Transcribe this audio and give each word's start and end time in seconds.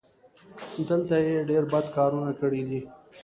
دلته 0.87 1.15
یې 1.27 1.37
ډېر 1.49 1.63
بد 1.71 1.85
کارونه 1.95 2.31
کړي 2.39 2.61
دي. 2.69 2.81